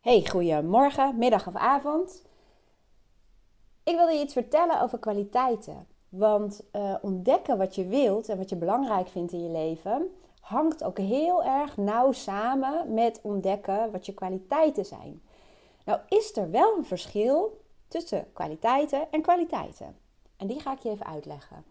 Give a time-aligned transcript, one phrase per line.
[0.00, 2.22] Hey, goedemorgen, middag of avond.
[3.84, 5.86] Ik wilde je iets vertellen over kwaliteiten.
[6.08, 10.10] Want uh, ontdekken wat je wilt en wat je belangrijk vindt in je leven
[10.40, 15.22] hangt ook heel erg nauw samen met ontdekken wat je kwaliteiten zijn.
[15.84, 19.96] Nou is er wel een verschil tussen kwaliteiten en kwaliteiten.
[20.36, 21.64] En die ga ik je even uitleggen.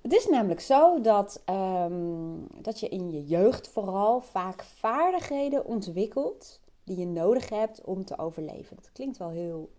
[0.00, 6.64] Het is namelijk zo dat, um, dat je in je jeugd vooral vaak vaardigheden ontwikkelt
[6.86, 8.76] die je nodig hebt om te overleven.
[8.76, 9.70] Dat klinkt wel heel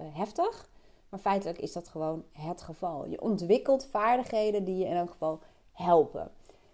[0.00, 0.68] uh, heftig,
[1.08, 3.06] maar feitelijk is dat gewoon het geval.
[3.06, 5.40] Je ontwikkelt vaardigheden die je in elk geval
[5.72, 6.30] helpen.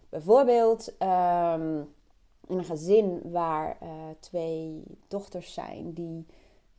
[0.09, 1.95] Bijvoorbeeld um,
[2.47, 3.89] in een gezin waar uh,
[4.21, 6.27] twee dochters zijn die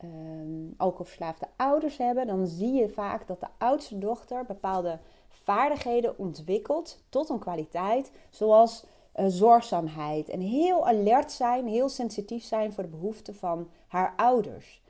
[0.04, 7.02] um, alcoholverslaafde ouders hebben, dan zie je vaak dat de oudste dochter bepaalde vaardigheden ontwikkelt
[7.08, 8.84] tot een kwaliteit, zoals
[9.16, 14.82] uh, zorgzaamheid en heel alert zijn, heel sensitief zijn voor de behoeften van haar ouders.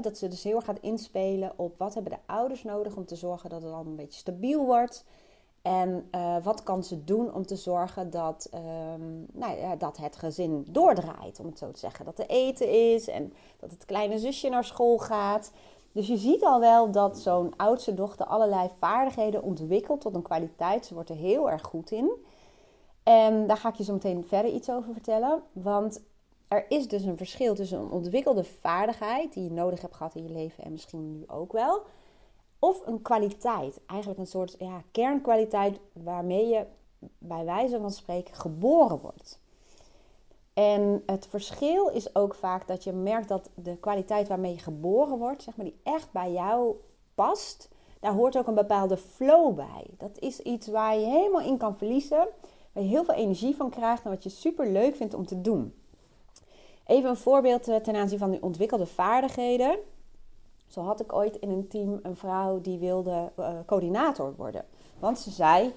[0.00, 3.16] dat ze dus heel erg gaat inspelen op wat hebben de ouders nodig om te
[3.16, 5.04] zorgen dat het allemaal een beetje stabiel wordt.
[5.64, 10.16] En uh, wat kan ze doen om te zorgen dat, um, nou ja, dat het
[10.16, 12.04] gezin doordraait, om het zo te zeggen.
[12.04, 15.50] Dat er eten is en dat het kleine zusje naar school gaat.
[15.92, 20.86] Dus je ziet al wel dat zo'n oudste dochter allerlei vaardigheden ontwikkelt tot een kwaliteit.
[20.86, 22.10] Ze wordt er heel erg goed in.
[23.04, 25.42] En daar ga ik je zo meteen verder iets over vertellen.
[25.52, 26.02] Want
[26.48, 30.22] er is dus een verschil tussen een ontwikkelde vaardigheid die je nodig hebt gehad in
[30.22, 31.82] je leven en misschien nu ook wel.
[32.58, 36.66] Of een kwaliteit, eigenlijk een soort ja, kernkwaliteit waarmee je
[37.18, 39.38] bij wijze van spreken geboren wordt.
[40.54, 45.18] En het verschil is ook vaak dat je merkt dat de kwaliteit waarmee je geboren
[45.18, 46.74] wordt, zeg maar, die echt bij jou
[47.14, 47.68] past,
[48.00, 49.86] daar hoort ook een bepaalde flow bij.
[49.98, 52.28] Dat is iets waar je helemaal in kan verliezen
[52.74, 55.40] waar je heel veel energie van krijgt en wat je super leuk vindt om te
[55.40, 55.74] doen.
[56.86, 59.78] Even een voorbeeld eh, ten aanzien van die ontwikkelde vaardigheden.
[60.66, 64.64] Zo had ik ooit in een team een vrouw die wilde uh, coördinator worden.
[64.98, 65.72] Want ze zei: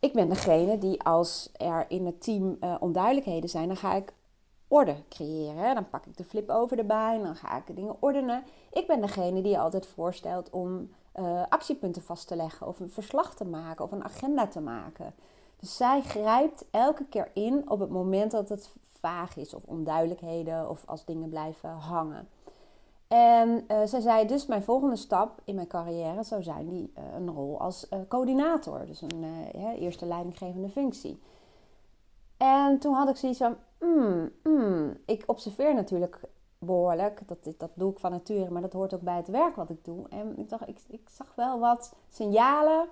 [0.00, 4.12] Ik ben degene die als er in het team uh, onduidelijkheden zijn, dan ga ik
[4.68, 5.74] orde creëren.
[5.74, 8.44] Dan pak ik de flip over erbij en dan ga ik dingen ordenen.
[8.72, 10.90] Ik ben degene die altijd voorstelt om
[11.48, 15.14] actiepunten vast te leggen, of een verslag te maken, of een agenda te maken.
[15.66, 20.70] Dus zij grijpt elke keer in op het moment dat het vaag is of onduidelijkheden
[20.70, 22.28] of als dingen blijven hangen.
[23.08, 27.04] En uh, zij zei dus mijn volgende stap in mijn carrière zou zijn die, uh,
[27.14, 28.86] een rol als uh, coördinator.
[28.86, 29.24] Dus een
[29.78, 31.20] eerste leidinggevende functie.
[32.36, 36.20] En toen had ik zoiets van, mm, mm, ik observeer natuurlijk
[36.58, 37.22] behoorlijk.
[37.26, 39.84] Dat, dat doe ik van nature, maar dat hoort ook bij het werk wat ik
[39.84, 40.08] doe.
[40.08, 42.88] En ik dacht, ik, ik zag wel wat signalen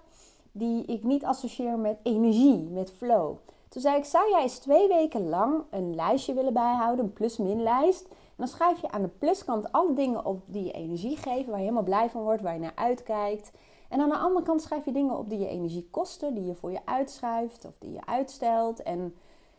[0.57, 3.37] die ik niet associeer met energie, met flow.
[3.69, 7.63] Toen zei ik, zou jij eens twee weken lang een lijstje willen bijhouden, een plus-min
[7.63, 8.07] lijst.
[8.09, 11.59] En dan schrijf je aan de pluskant alle dingen op die je energie geven, waar
[11.59, 13.53] je helemaal blij van wordt, waar je naar uitkijkt.
[13.89, 16.55] En aan de andere kant schrijf je dingen op die je energie kosten, die je
[16.55, 18.83] voor je uitschuift of die je uitstelt.
[18.83, 19.15] En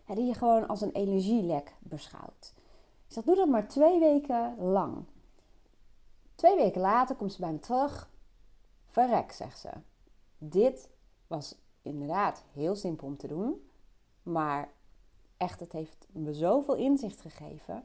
[0.05, 2.53] die je gewoon als een energielek beschouwt.
[3.07, 4.95] Ik zeg, doe dat maar twee weken lang.
[6.35, 8.09] Twee weken later komt ze bij me terug.
[8.85, 9.69] Verrek, zegt ze
[10.37, 10.89] dit
[11.27, 13.69] was inderdaad heel simpel om te doen.
[14.23, 14.73] Maar
[15.37, 17.83] echt, het heeft me zoveel inzicht gegeven.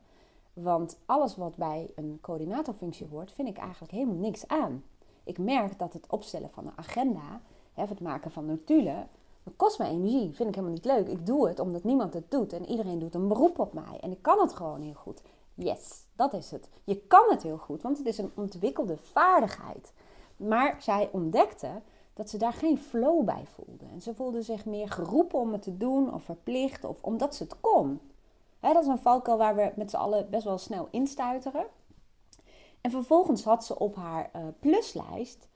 [0.53, 4.84] Want alles wat bij een coördinatorfunctie hoort, vind ik eigenlijk helemaal niks aan.
[5.25, 7.41] Ik merk dat het opstellen van een agenda,
[7.72, 9.09] het maken van notulen,
[9.56, 10.34] kost me energie.
[10.34, 11.09] Vind ik helemaal niet leuk.
[11.09, 13.99] Ik doe het omdat niemand het doet en iedereen doet een beroep op mij.
[14.00, 15.22] En ik kan het gewoon heel goed.
[15.55, 16.69] Yes, dat is het.
[16.84, 19.93] Je kan het heel goed, want het is een ontwikkelde vaardigheid.
[20.37, 21.83] Maar zij ontdekte
[22.21, 23.85] dat ze daar geen flow bij voelde.
[23.93, 27.43] En ze voelde zich meer geroepen om het te doen of verplicht of omdat ze
[27.43, 28.01] het kon.
[28.61, 31.67] dat is een valkuil waar we met z'n allen best wel snel instuiteren.
[32.81, 35.49] En vervolgens had ze op haar uh, pluslijst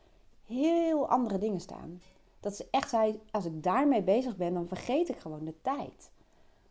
[0.47, 2.01] heel andere dingen staan.
[2.41, 6.11] Dat ze echt zei, als ik daarmee bezig ben, dan vergeet ik gewoon de tijd.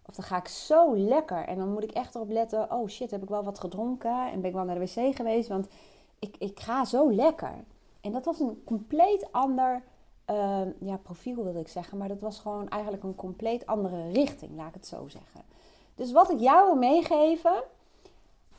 [0.06, 3.12] Of dan ga ik zo lekker en dan moet ik echt erop letten, oh shit,
[3.12, 5.68] heb ik wel wat gedronken en ben ik wel naar de wc geweest, want
[6.20, 7.64] ik, ik ga zo lekker.
[8.04, 9.84] En dat was een compleet ander
[10.30, 11.98] uh, ja, profiel, wilde ik zeggen.
[11.98, 15.42] Maar dat was gewoon eigenlijk een compleet andere richting, laat ik het zo zeggen.
[15.96, 17.64] Dus wat ik jou wil meegeven.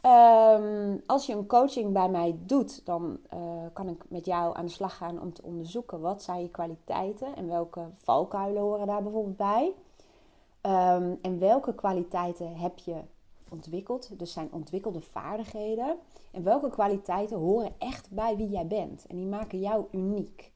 [0.06, 3.41] Um, als je een coaching bij mij doet, dan uh,
[3.73, 7.37] kan ik met jou aan de slag gaan om te onderzoeken wat zijn je kwaliteiten
[7.37, 9.73] en welke valkuilen horen daar bijvoorbeeld bij.
[10.62, 13.00] Um, en welke kwaliteiten heb je
[13.55, 15.97] ontwikkeld, dus zijn ontwikkelde vaardigheden.
[16.31, 19.06] En welke kwaliteiten horen echt bij wie jij bent.
[19.06, 20.53] En die maken jou uniek.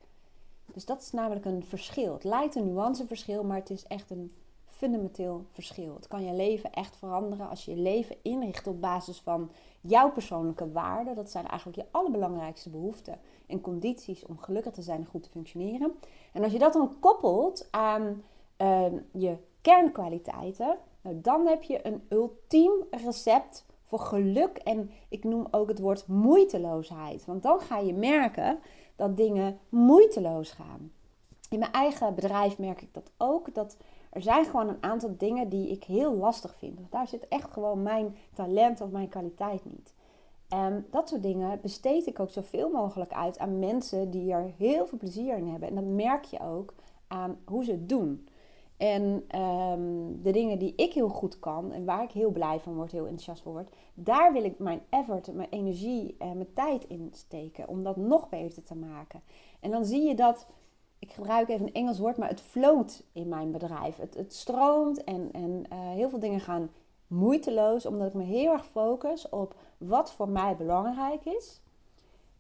[0.73, 2.13] Dus dat is namelijk een verschil.
[2.13, 4.33] Het lijkt een nuanceverschil, maar het is echt een
[4.67, 5.95] fundamenteel verschil.
[5.95, 9.51] Het kan je leven echt veranderen als je je leven inricht op basis van
[9.81, 11.15] jouw persoonlijke waarden.
[11.15, 15.31] Dat zijn eigenlijk je allerbelangrijkste behoeften en condities om gelukkig te zijn en goed te
[15.31, 15.93] functioneren.
[16.33, 18.23] En als je dat dan koppelt aan
[18.57, 20.79] ehm, je kernkwaliteiten,
[21.09, 24.57] nou, dan heb je een ultiem recept voor geluk.
[24.57, 27.25] En ik noem ook het woord moeiteloosheid.
[27.25, 28.59] Want dan ga je merken
[28.97, 30.93] dat dingen moeiteloos gaan.
[31.51, 33.55] In mijn eigen bedrijf merk ik dat ook.
[33.55, 33.77] Dat
[34.11, 36.81] er zijn gewoon een aantal dingen die ik heel lastig vind.
[36.91, 39.95] Daar zit echt gewoon mijn talent of mijn kwaliteit niet.
[40.49, 44.87] En dat soort dingen besteed ik ook zoveel mogelijk uit aan mensen die er heel
[44.87, 45.69] veel plezier in hebben.
[45.69, 46.75] En dat merk je ook
[47.07, 48.28] aan hoe ze het doen.
[48.79, 52.75] En ehm, de dingen die ik heel goed kan en waar ik heel blij van
[52.75, 56.85] word, heel enthousiast van word, daar wil ik mijn effort, mijn energie en mijn tijd
[56.85, 59.23] in steken om dat nog beter te maken.
[59.61, 60.47] En dan zie je dat,
[60.99, 63.97] ik gebruik even een Engels woord, maar het floot in mijn bedrijf.
[63.97, 66.71] Het, het stroomt en, en uh, heel veel dingen gaan
[67.07, 71.61] moeiteloos, omdat ik me heel erg focus op wat voor mij belangrijk is.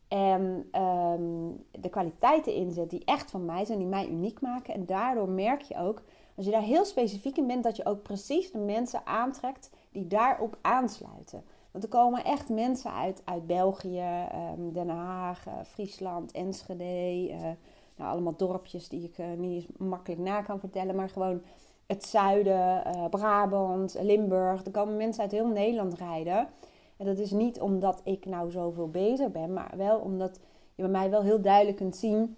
[0.08, 4.74] En um, de kwaliteiten inzet die echt van mij zijn, die mij uniek maken.
[4.74, 6.02] En daardoor merk je ook
[6.38, 10.06] als je daar heel specifiek in bent, dat je ook precies de mensen aantrekt die
[10.06, 11.44] daarop aansluiten.
[11.70, 17.28] Want er komen echt mensen uit, uit België, ehm, Den Haag, uh, Friesland, Enschede.
[17.28, 17.40] Uh,
[17.96, 20.94] nou, allemaal dorpjes die ik uh, niet makkelijk na kan vertellen.
[20.94, 21.42] Maar gewoon
[21.86, 24.64] het zuiden, Brabant, Limburg.
[24.64, 26.48] Er komen mensen uit heel Nederland rijden.
[26.96, 29.52] En dat is niet omdat ik nou zoveel beter ben.
[29.52, 30.40] Maar wel omdat
[30.74, 32.36] je bij mij wel heel duidelijk kunt zien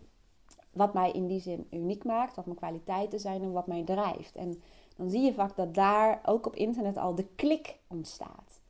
[0.73, 4.37] wat mij in die zin uniek maakt, wat mijn kwaliteiten zijn en wat mij drijft.
[4.37, 4.63] En
[4.97, 8.61] dan zie je vaak dat daar ook op internet al de klik ontstaat.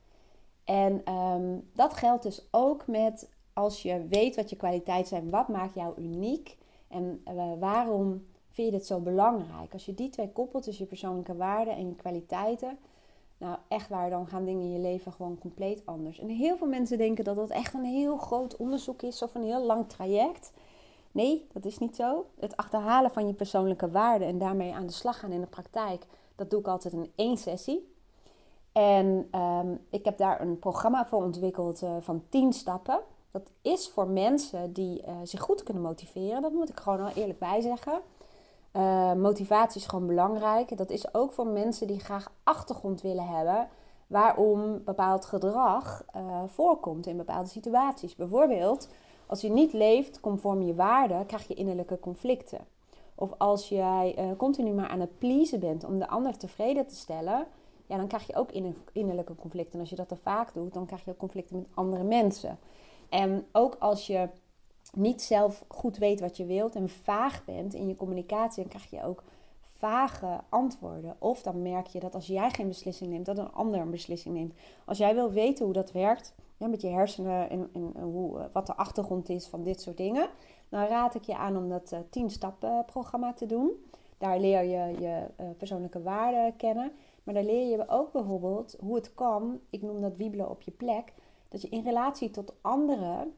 [0.63, 5.47] En ehm, dat geldt dus ook met als je weet wat je kwaliteiten zijn, wat
[5.47, 6.57] maakt jou uniek
[6.87, 9.73] en uh, waarom vind je dit zo belangrijk.
[9.73, 12.77] Als je die twee koppelt, dus je persoonlijke waarden en je kwaliteiten,
[13.37, 16.19] nou echt waar, dan gaan dingen in je leven gewoon compleet anders.
[16.19, 19.43] En heel veel mensen denken dat dat echt een heel groot onderzoek is of een
[19.43, 20.51] heel lang traject.
[21.11, 22.25] Nee, dat is niet zo.
[22.39, 26.05] Het achterhalen van je persoonlijke waarden en daarmee aan de slag gaan in de praktijk,
[26.35, 27.89] dat doe ik altijd in één sessie.
[28.71, 32.99] En um, ik heb daar een programma voor ontwikkeld uh, van 10 stappen.
[33.31, 36.41] Dat is voor mensen die uh, zich goed kunnen motiveren.
[36.41, 38.01] Dat moet ik gewoon al eerlijk bij zeggen.
[38.75, 40.77] Uh, motivatie is gewoon belangrijk.
[40.77, 43.67] Dat is ook voor mensen die graag achtergrond willen hebben
[44.07, 46.05] waarom bepaald gedrag
[46.47, 48.15] voorkomt in bepaalde situaties.
[48.15, 48.87] Bijvoorbeeld
[49.31, 52.59] als je niet leeft conform je waarden, krijg je innerlijke conflicten.
[53.15, 56.95] Of als jij uh, continu maar aan het pleasen bent om de ander tevreden te
[56.95, 57.47] stellen,
[57.85, 58.51] ja, dan krijg je ook
[58.93, 59.73] innerlijke conflicten.
[59.73, 62.59] En als je dat te vaak doet, dan krijg je ook conflicten met andere mensen.
[63.09, 64.29] En ook als je
[64.93, 68.89] niet zelf goed weet wat je wilt en vaag bent in je communicatie, dan krijg
[68.89, 69.23] je ook
[69.77, 71.15] vage antwoorden.
[71.19, 74.35] Of dan merk je dat als jij geen beslissing neemt, dat een ander een beslissing
[74.35, 74.53] neemt.
[74.85, 76.33] Als jij wil weten hoe dat werkt,
[76.69, 77.69] met je hersenen en,
[78.01, 80.29] hoe, eh, wat de achtergrond is van dit soort dingen,
[80.69, 83.71] dan raad ik je aan om dat uh, eh, 10 stappen programma te doen.
[84.17, 86.91] Daar leer je je uh, persoonlijke waarden kennen.
[87.23, 90.71] Maar daar leer je ook bijvoorbeeld hoe het kan, ik noem dat wiebelen op je
[90.71, 91.13] plek,
[91.49, 93.33] dat je in relatie tot anderen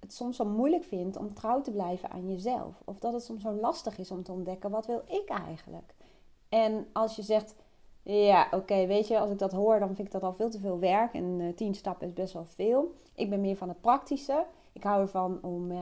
[0.00, 2.82] het soms zo moeilijk vindt om trouw te blijven aan jezelf.
[2.84, 5.94] Of dat het soms zo lastig is om te ontdekken, wat wil ik eigenlijk?
[6.48, 7.54] En als je zegt,
[8.12, 10.60] ja, oké, weet je, als ik dat hoor, dan vind ik dat al veel te
[10.60, 11.14] veel werk.
[11.14, 12.94] En uh, tien stappen is best wel veel.
[13.14, 14.44] Ik ben meer van het praktische.
[14.72, 15.78] Ik hou ervan om, uh,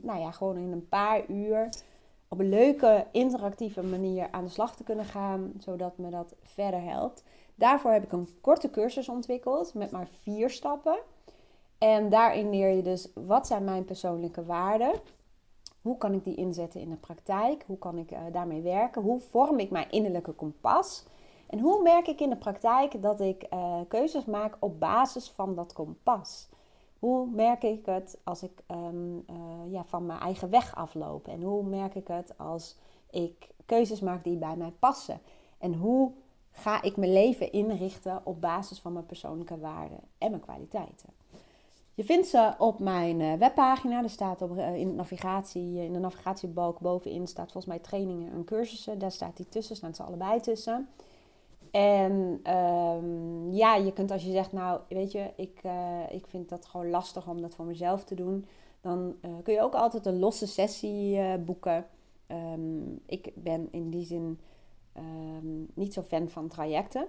[0.00, 1.68] nou ja, gewoon in een paar uur
[2.28, 6.82] op een leuke, interactieve manier aan de slag te kunnen gaan, zodat me dat verder
[6.82, 7.24] helpt.
[7.54, 10.98] Daarvoor heb ik een korte cursus ontwikkeld met maar vier stappen.
[11.78, 14.92] En daarin leer je dus wat zijn mijn persoonlijke waarden.
[15.82, 17.64] Hoe kan ik die inzetten in de praktijk?
[17.66, 19.02] Hoe kan ik uh, daarmee werken?
[19.02, 21.04] Hoe vorm ik mijn innerlijke kompas?
[21.50, 25.54] En hoe merk ik in de praktijk dat ik uh, keuzes maak op basis van
[25.54, 26.48] dat kompas?
[26.98, 31.28] Hoe merk ik het als ik um, uh, ja, van mijn eigen weg afloop?
[31.28, 32.76] En hoe merk ik het als
[33.10, 35.20] ik keuzes maak die bij mij passen?
[35.58, 36.12] En hoe
[36.50, 41.08] ga ik mijn leven inrichten op basis van mijn persoonlijke waarden en mijn kwaliteiten?
[41.94, 44.02] Je vindt ze op mijn uh, webpagina.
[44.02, 48.44] Er staat op, in, de navigatie, in de navigatiebalk bovenin staat volgens mij trainingen en
[48.44, 48.98] cursussen.
[48.98, 50.88] Daar staat die tussen, staan ze allebei tussen.
[51.70, 56.48] En um, ja, je kunt als je zegt, nou weet je, ik, uh, ik vind
[56.48, 58.46] dat gewoon lastig om dat voor mezelf te doen.
[58.80, 61.86] Dan uh, kun je ook altijd een losse sessie uh, boeken.
[62.26, 64.40] Um, ik ben in die zin
[64.96, 67.06] um, niet zo fan van trajecten.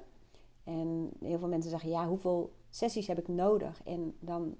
[0.64, 3.82] En heel veel mensen zeggen, ja, hoeveel sessies heb ik nodig?
[3.86, 4.56] En dan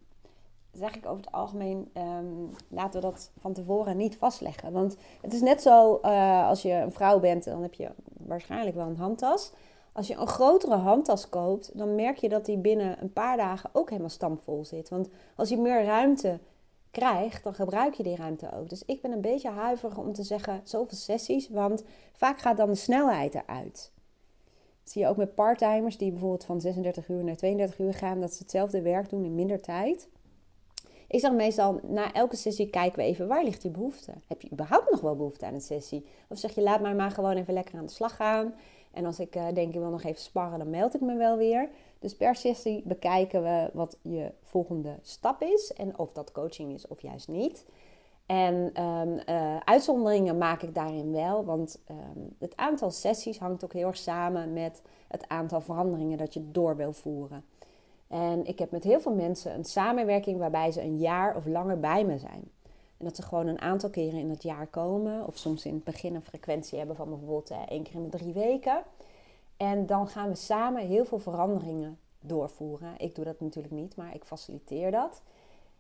[0.72, 2.26] zeg ik over het algemeen, ehm,
[2.68, 4.72] laten we dat van tevoren niet vastleggen.
[4.72, 8.88] Want het is net zo, als je een vrouw bent, dan heb je waarschijnlijk wel
[8.88, 9.52] een handtas.
[9.94, 13.70] Als je een grotere handtas koopt, dan merk je dat die binnen een paar dagen
[13.74, 14.90] ook helemaal stampvol zit.
[14.90, 16.40] Want als je meer ruimte
[16.92, 18.70] krijgt, dan gebruik je die ruimte ook.
[18.70, 21.84] Dus ik ben een beetje huiverig om te zeggen zoveel sessies, want
[22.14, 23.92] vaak gaat dan de snelheid eruit.
[24.84, 28.20] Dat zie je ook met parttimers die bijvoorbeeld van 36 uur naar 32 uur gaan,
[28.20, 30.08] dat ze hetzelfde werk doen in minder tijd.
[31.08, 34.14] Ik zeg meestal, na elke sessie kijken we even, waar ligt je behoefte?
[34.28, 36.06] Heb je überhaupt nog wel behoefte aan een sessie?
[36.30, 38.54] Of zeg je, laat mij maar gewoon even lekker aan de slag gaan.
[38.92, 41.38] En als ik uh, denk, ik wil nog even sparren, dan meld ik me wel
[41.38, 41.70] weer.
[42.00, 45.74] Dus per sessie bekijken we wat je volgende stap is.
[45.74, 47.66] En of dat coaching is of juist niet.
[48.26, 53.74] En um, uh, uitzonderingen maak ik daarin wel, want um, het aantal sessies hangt ook
[53.74, 57.44] heel erg samen met het aantal veranderingen dat je door wil voeren.
[58.08, 61.80] En ik heb met heel veel mensen een samenwerking waarbij ze een jaar of langer
[61.80, 62.52] bij me zijn.
[63.02, 65.84] En dat ze gewoon een aantal keren in het jaar komen, of soms in het
[65.84, 68.84] begin een frequentie hebben van bijvoorbeeld uh, één keer in de drie weken.
[69.58, 72.94] En dan gaan we samen heel veel veranderingen doorvoeren.
[72.98, 75.22] Ik doe dat natuurlijk niet, maar ik faciliteer dat.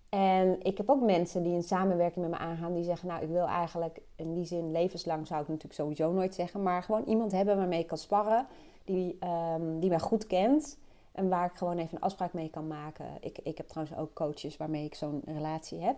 [0.09, 3.29] En ik heb ook mensen die in samenwerking met me aangaan, die zeggen: Nou, ik
[3.29, 7.31] wil eigenlijk in die zin levenslang, zou ik natuurlijk sowieso nooit zeggen, maar gewoon iemand
[7.31, 8.47] hebben waarmee ik kan sparren,
[8.85, 9.17] die,
[9.55, 10.77] um, die mij goed kent
[11.11, 13.05] en waar ik gewoon even een afspraak mee kan maken.
[13.19, 15.95] Ik, ik heb trouwens ook coaches waarmee ik zo'n relatie heb.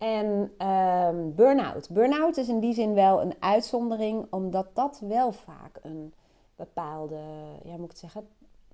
[0.00, 1.90] En um, burn-out.
[1.90, 6.14] Burn-out is in die zin wel een uitzondering, omdat dat wel vaak een
[6.56, 7.18] bepaalde,
[7.64, 8.28] ja, moet ik het zeggen,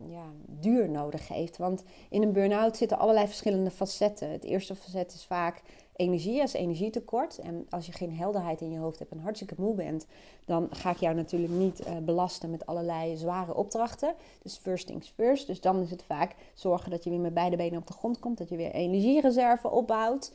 [0.05, 1.57] ja, duur nodig heeft.
[1.57, 4.31] Want in een burn-out zitten allerlei verschillende facetten.
[4.31, 5.63] Het eerste facet is vaak
[5.97, 7.39] energie, als energietekort.
[7.39, 10.07] En als je geen helderheid in je hoofd hebt en hartstikke moe bent,
[10.45, 14.15] dan ga ik jou natuurlijk niet uh, belasten met allerlei zware opdrachten.
[14.43, 15.47] Dus first things first.
[15.47, 18.19] Dus dan is het vaak zorgen dat je weer met beide benen op de grond
[18.19, 20.33] komt, dat je weer energiereserve opbouwt.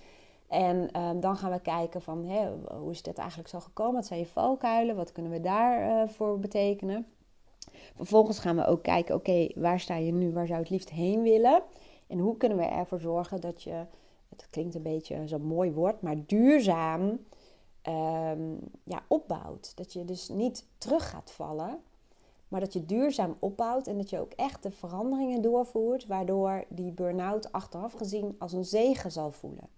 [0.52, 2.32] En uh, dan gaan we kijken van
[2.68, 3.94] hoe is dit eigenlijk zo gekomen?
[3.94, 4.96] Wat zijn je valkuilen?
[4.96, 7.08] Wat kunnen we daarvoor uh, voor betekenen?
[7.96, 10.32] Vervolgens gaan we ook kijken, oké, waar sta je nu?
[10.32, 11.64] Waar zou je het liefst heen willen?
[12.08, 13.86] En hoe kunnen we ervoor zorgen dat je,
[14.30, 17.02] het klinkt een beetje zo'n mooi woord, maar duurzaam
[17.88, 19.72] um, ja, opbouwt.
[19.76, 21.80] Dat je dus niet terug gaat vallen,
[22.48, 26.92] maar dat je duurzaam opbouwt en dat je ook echt de veranderingen doorvoert, waardoor die
[26.92, 29.70] burn-out achteraf gezien als een zegen zal voelen.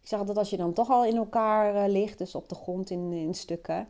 [0.00, 2.54] Ik zeg dat als je dan toch al in elkaar uh, ligt, dus op de
[2.54, 3.88] grond in, in stukken,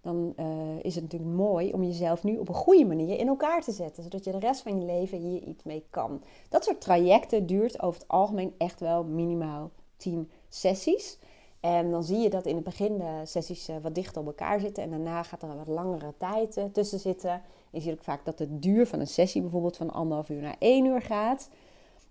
[0.00, 0.46] dan uh,
[0.82, 4.02] is het natuurlijk mooi om jezelf nu op een goede manier in elkaar te zetten,
[4.02, 6.22] zodat je de rest van je leven hier iets mee kan.
[6.48, 11.18] Dat soort trajecten duurt over het algemeen echt wel minimaal 10 sessies.
[11.60, 14.60] En dan zie je dat in het begin de sessies uh, wat dichter op elkaar
[14.60, 17.42] zitten en daarna gaat er wat langere tijd tussen zitten.
[17.70, 20.56] Je ziet ook vaak dat de duur van een sessie bijvoorbeeld van anderhalf uur naar
[20.58, 21.48] één uur gaat.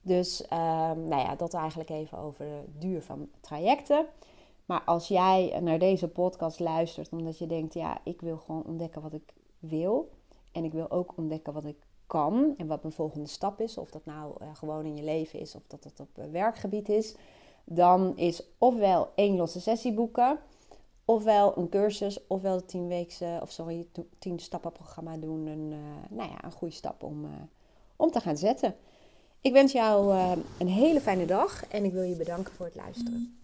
[0.02, 4.06] Dus nou ja, dat eigenlijk even over de duur van trajecten.
[4.66, 9.02] Maar als jij naar deze podcast luistert omdat je denkt, ja, ik wil gewoon ontdekken
[9.02, 10.10] wat ik wil.
[10.52, 11.78] En ik wil ook ontdekken wat ik
[12.08, 13.78] kan en wat mijn volgende stap is.
[13.78, 16.90] Of dat nou uh, gewoon in je leven is of dat het op uh, werkgebied
[16.90, 17.16] is.
[17.64, 20.40] Dan is ofwel één losse sessie boeken.
[21.06, 23.88] Ofwel een cursus, ofwel de 10 weekse, of sorry,
[24.20, 25.48] 10 stappen programma doen.
[25.48, 25.78] Een, uh,
[26.10, 27.26] nou ja, een goede stap om,
[27.96, 28.76] om te gaan zetten.
[29.42, 30.16] Ik wens jou
[30.58, 33.38] een hele fijne dag en ik wil je bedanken voor het luisteren.